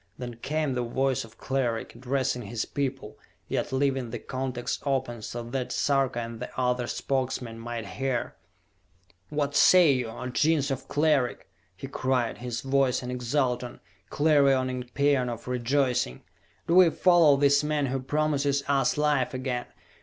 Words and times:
Then 0.17 0.37
came 0.37 0.73
the 0.73 0.81
voice 0.81 1.23
of 1.23 1.37
Cleric, 1.37 1.93
addressing 1.93 2.41
his 2.41 2.65
people, 2.65 3.19
yet 3.47 3.71
leaving 3.71 4.09
the 4.09 4.17
contacts 4.17 4.79
open 4.83 5.21
so 5.21 5.43
that 5.43 5.71
Sarka 5.71 6.17
and 6.21 6.39
the 6.39 6.49
other 6.59 6.87
Spokesmen 6.87 7.59
might 7.59 7.85
hear. 7.85 8.33
"What 9.29 9.55
say 9.55 9.91
you, 9.91 10.07
O 10.09 10.25
Gens 10.25 10.71
of 10.71 10.87
Cleric?" 10.87 11.47
he 11.77 11.85
cried, 11.85 12.39
his 12.39 12.61
voice 12.61 13.03
an 13.03 13.11
exultant, 13.11 13.79
clarioning 14.09 14.89
paean 14.95 15.29
of 15.29 15.47
rejoicing. 15.47 16.23
"Do 16.65 16.73
we 16.77 16.89
follow 16.89 17.35
this 17.37 17.63
man 17.63 17.85
who 17.85 17.99
promises 17.99 18.63
us 18.67 18.97
life 18.97 19.35
again? 19.35 19.67